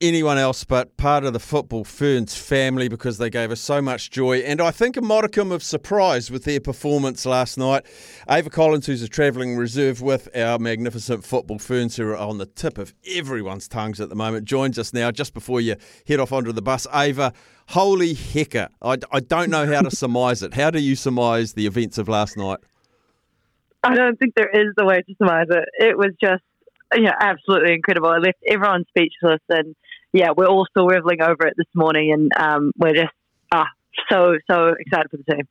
[0.00, 4.10] anyone else but part of the Football Ferns family because they gave us so much
[4.10, 7.86] joy and I think a modicum of surprise with their performance last night.
[8.28, 12.46] Ava Collins, who's a travelling reserve with our magnificent Football Ferns, who are on the
[12.46, 16.32] tip of everyone's tongues at the moment, joins us now just before you head off
[16.32, 16.86] onto the bus.
[16.92, 17.32] Ava,
[17.68, 20.54] holy hecker, I, I don't know how to surmise it.
[20.54, 22.58] How do you surmise the events of last night?
[23.82, 25.68] I don't think there is a way to surmise it.
[25.78, 26.42] It was just
[26.94, 28.12] yeah, absolutely incredible.
[28.12, 29.74] It left everyone speechless, and
[30.12, 33.12] yeah, we're all still reveling over it this morning, and um, we're just
[33.52, 33.66] ah
[34.08, 35.48] so so excited for the team.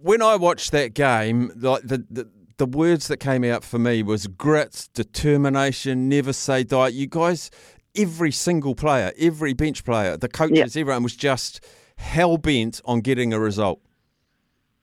[0.00, 4.02] When I watched that game, like the, the the words that came out for me
[4.02, 6.88] was grit, determination, never say die.
[6.88, 7.50] You guys,
[7.96, 11.64] every single player, every bench player, the coaches, everyone was just
[11.96, 13.80] hell bent on getting a result.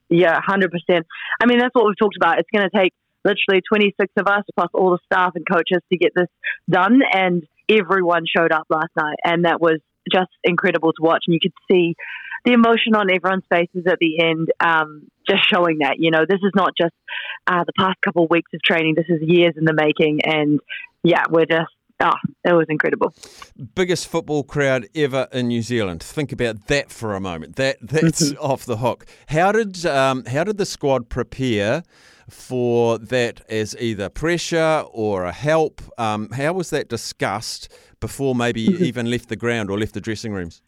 [0.09, 1.05] Yeah, hundred percent.
[1.41, 2.39] I mean, that's what we've talked about.
[2.39, 5.97] It's going to take literally 26 of us plus all the staff and coaches to
[5.97, 6.27] get this
[6.69, 7.01] done.
[7.13, 9.17] And everyone showed up last night.
[9.23, 9.79] And that was
[10.11, 11.23] just incredible to watch.
[11.27, 11.95] And you could see
[12.45, 16.39] the emotion on everyone's faces at the end, um, just showing that, you know, this
[16.43, 16.93] is not just
[17.47, 18.95] uh, the past couple of weeks of training.
[18.95, 20.21] This is years in the making.
[20.25, 20.59] And
[21.03, 21.71] yeah, we're just
[22.03, 22.13] Oh,
[22.43, 23.13] it was incredible.
[23.75, 26.01] Biggest football crowd ever in New Zealand.
[26.01, 27.57] Think about that for a moment.
[27.57, 28.43] That that's Mm-hmm.
[28.43, 29.05] off the hook.
[29.27, 31.83] How did um, how did the squad prepare
[32.29, 35.81] for that as either pressure or a help?
[35.99, 38.83] Um, how was that discussed before maybe Mm-hmm.
[38.83, 40.61] even left the ground or left the dressing rooms?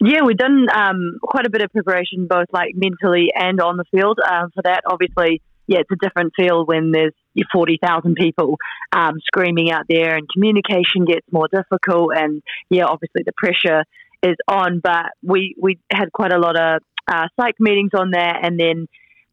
[0.00, 3.84] Yeah, we've done um, quite a bit of preparation, both like mentally and on the
[3.90, 4.18] field.
[4.30, 7.14] Um, for that, obviously, yeah, it's a different feel when there's
[7.52, 8.56] forty thousand people
[8.92, 12.12] um, screaming out there, and communication gets more difficult.
[12.14, 13.84] And yeah, obviously the pressure
[14.22, 14.80] is on.
[14.82, 18.86] But we we had quite a lot of uh, psych meetings on there, and then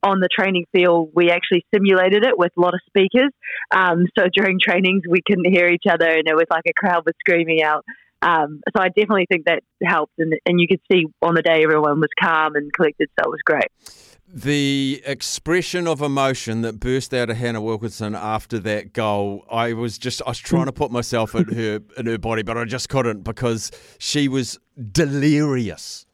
[0.03, 3.31] on the training field, we actually simulated it with a lot of speakers.
[3.71, 7.03] Um, so during trainings, we couldn't hear each other, and it was like a crowd
[7.05, 7.85] was screaming out.
[8.21, 11.63] Um, so I definitely think that helped, and, and you could see on the day
[11.63, 14.12] everyone was calm and collected, so it was great.
[14.35, 19.99] The expression of emotion that burst out of Hannah Wilkinson after that goal, I was
[19.99, 22.89] just I was trying to put myself in her in her body, but I just
[22.89, 24.59] couldn't because she was
[24.91, 26.07] delirious.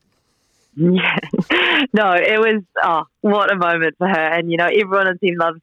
[0.75, 1.17] Yeah,
[1.93, 5.25] no, it was oh, what a moment for her, and you know everyone on the
[5.25, 5.61] team loves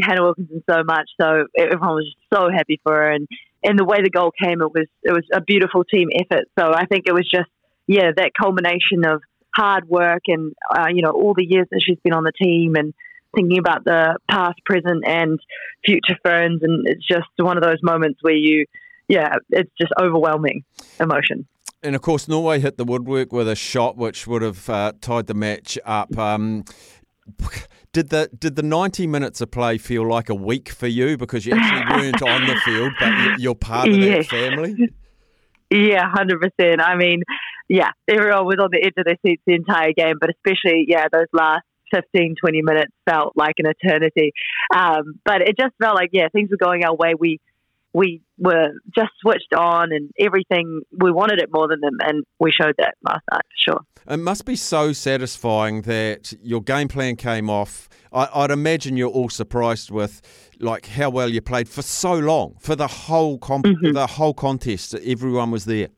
[0.00, 3.28] Hannah Wilkinson so much, so everyone was just so happy for her, and
[3.62, 6.44] and the way the goal came, it was it was a beautiful team effort.
[6.58, 7.50] So I think it was just
[7.86, 9.20] yeah that culmination of
[9.58, 12.74] hard work and uh, you know all the years that she's been on the team
[12.76, 12.94] and
[13.36, 15.38] thinking about the past, present, and
[15.84, 18.64] future ferns, and it's just one of those moments where you
[19.08, 20.64] yeah it's just overwhelming
[21.00, 21.46] emotion.
[21.82, 25.26] And of course, Norway hit the woodwork with a shot which would have uh, tied
[25.28, 26.16] the match up.
[26.18, 26.64] Um,
[27.92, 31.46] did the did the ninety minutes of play feel like a week for you because
[31.46, 34.28] you actually weren't on the field, but you- you're part of Yes.
[34.30, 34.88] that family?
[35.70, 36.80] Yeah, hundred percent.
[36.80, 37.22] I mean,
[37.68, 41.06] yeah, everyone was on the edge of their seats the entire game, but especially yeah,
[41.12, 41.64] those last
[41.94, 44.32] 15, 20 minutes felt like an eternity.
[44.74, 47.14] Um, but it just felt like yeah, things were going our way.
[47.18, 47.40] We
[47.92, 50.82] we were just switched on and everything.
[50.96, 53.80] We wanted it more than them, and we showed that last night for sure.
[54.10, 57.88] It must be so satisfying that your game plan came off.
[58.12, 60.22] I, I'd imagine you're all surprised with
[60.60, 64.94] like how well you played for so long for the whole comp- the whole contest.
[64.94, 65.88] Everyone was there.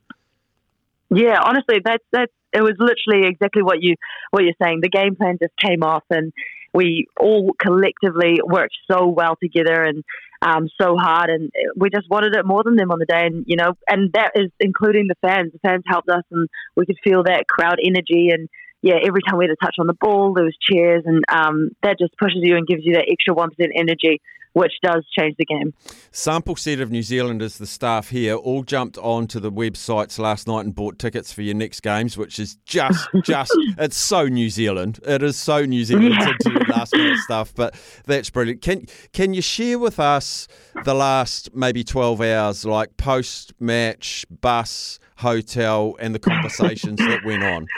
[1.13, 3.95] Yeah, honestly, that's that's it was literally exactly what you
[4.31, 4.79] what you're saying.
[4.81, 6.31] The game plan just came off, and
[6.73, 10.03] we all collectively worked so well together and
[10.41, 13.25] um, so hard, and we just wanted it more than them on the day.
[13.25, 15.51] And you know, and that is including the fans.
[15.51, 16.47] The fans helped us, and
[16.77, 18.29] we could feel that crowd energy.
[18.31, 18.47] And
[18.81, 21.69] yeah, every time we had a touch on the ball, there was cheers, and um,
[21.83, 24.21] that just pushes you and gives you that extra one percent energy,
[24.53, 25.73] which does change the game.
[26.11, 30.65] Sample set of New Zealanders, the staff here, all jumped onto the websites last night
[30.65, 34.99] and bought tickets for your next games, which is just, just, it's so New Zealand.
[35.05, 36.33] It is so New Zealand Yeah.
[36.39, 37.75] to do last minute stuff, but
[38.05, 38.61] that's brilliant.
[38.61, 40.47] Can can you share with us
[40.83, 47.43] the last maybe 12 hours, like post match, bus, hotel, and the conversations that went
[47.43, 47.67] on?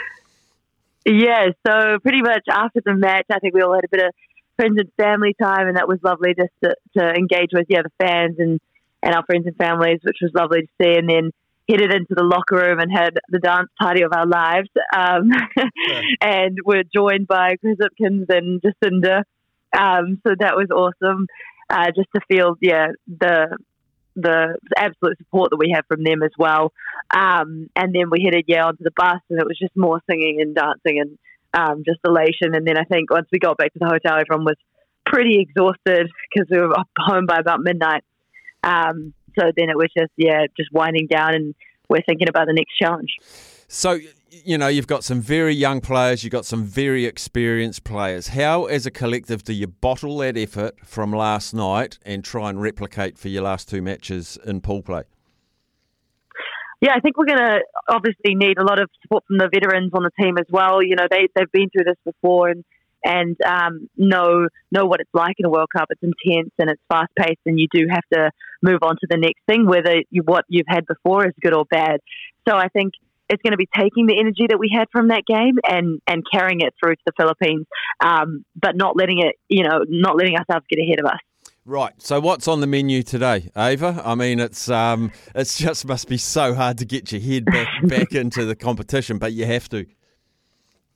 [1.06, 4.14] Yeah, so pretty much after the match, I think we all had a bit of
[4.56, 7.90] friends and family time, and that was lovely just to, to engage with yeah the
[8.04, 8.60] fans and
[9.02, 10.96] and our friends and families, which was lovely to see.
[10.96, 11.30] And then
[11.68, 14.68] headed into the locker room and had the dance party of our lives.
[14.96, 16.00] Um, yeah.
[16.20, 19.22] And we're joined by Chris Hipkins and Jacinda.
[19.76, 21.26] Um, so that was awesome.
[21.70, 23.56] Uh, just to feel, yeah, the
[24.16, 26.72] the absolute support that we have from them as well.
[27.14, 30.40] Um, and then we headed, yeah, onto the bus, and it was just more singing
[30.40, 31.18] and dancing and
[31.52, 32.54] um, just elation.
[32.54, 34.56] And then I think once we got back to the hotel, everyone was
[35.06, 38.02] pretty exhausted because we were home by about midnight.
[38.62, 41.54] Um, so then it was just yeah, just winding down, and
[41.88, 43.16] we're thinking about the next challenge.
[43.68, 43.98] So
[44.30, 48.28] you know you've got some very young players, you've got some very experienced players.
[48.28, 52.60] How, as a collective, do you bottle that effort from last night and try and
[52.60, 55.04] replicate for your last two matches in pool play?
[56.80, 59.92] Yeah, I think we're going to obviously need a lot of support from the veterans
[59.94, 60.82] on the team as well.
[60.82, 62.64] You know, they they've been through this before, and
[63.04, 65.88] and um, know know what it's like in a World Cup.
[65.90, 68.30] It's intense and it's fast paced, and you do have to
[68.62, 71.64] move on to the next thing, whether you, what you've had before is good or
[71.70, 72.00] bad.
[72.48, 72.92] So I think
[73.28, 76.22] it's going to be taking the energy that we had from that game and and
[76.30, 77.66] carrying it through to the Philippines,
[78.00, 81.20] um, but not letting it, you know, not letting ourselves get ahead of us.
[81.66, 81.94] Right.
[81.96, 84.02] So what's on the menu today, Ava?
[84.04, 87.68] I mean, it's um, it's just must be so hard to get your head back
[87.84, 89.86] back into the competition, but you have to.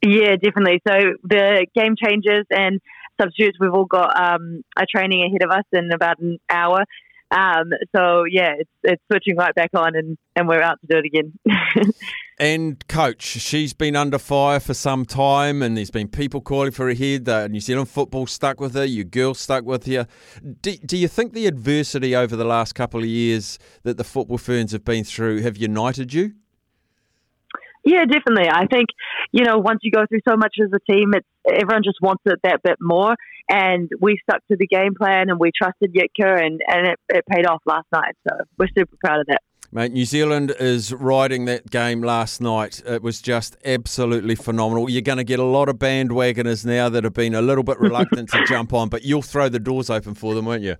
[0.03, 0.81] Yeah, definitely.
[0.87, 0.93] So
[1.23, 2.79] the game changes and
[3.19, 6.85] substitutes, we've all got um, a training ahead of us in about an hour.
[7.31, 10.97] Um, so yeah, it's it's switching right back on, and, and we're out to do
[10.97, 11.91] it again.
[12.39, 16.87] and coach, she's been under fire for some time, and there's been people calling for
[16.87, 17.25] her head.
[17.25, 18.85] The New Zealand football stuck with her.
[18.85, 20.05] Your girl stuck with you.
[20.61, 24.39] Do, do you think the adversity over the last couple of years that the football
[24.39, 26.33] ferns have been through have united you?
[27.83, 28.49] Yeah, definitely.
[28.49, 28.87] I think
[29.31, 32.21] you know once you go through so much as a team, it's everyone just wants
[32.25, 33.15] it that bit more.
[33.49, 37.25] And we stuck to the game plan and we trusted Jitka, and and it, it
[37.29, 38.15] paid off last night.
[38.27, 39.41] So we're super proud of that.
[39.71, 42.81] Mate, New Zealand is riding that game last night.
[42.87, 44.89] It was just absolutely phenomenal.
[44.89, 47.79] You're going to get a lot of bandwagoners now that have been a little bit
[47.79, 50.75] reluctant to jump on, but you'll throw the doors open for them, won't you?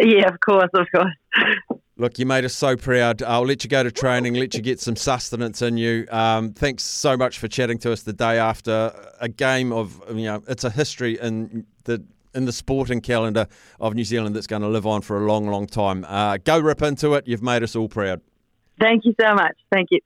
[0.00, 1.79] Yeah, of course, of course.
[2.00, 3.22] Look, you made us so proud.
[3.22, 6.06] I'll let you go to training, let you get some sustenance in you.
[6.10, 10.24] Um, thanks so much for chatting to us the day after a game of, you
[10.24, 12.02] know, it's a history in the
[12.34, 13.46] in the sporting calendar
[13.80, 16.06] of New Zealand that's going to live on for a long, long time.
[16.08, 17.28] Uh, go rip into it.
[17.28, 18.22] You've made us all proud.
[18.80, 19.58] Thank you so much.
[19.70, 20.00] Thank you.